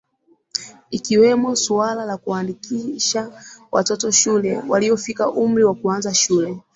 ikiwemo 0.91 1.55
suala 1.55 2.05
la 2.05 2.17
kuwaandikisha 2.17 3.41
watoto 3.71 4.11
shule 4.11 4.57
waliofikia 4.67 5.29
umri 5.29 5.63
wa 5.63 5.75
kuanza 5.75 6.13
shule 6.13 6.61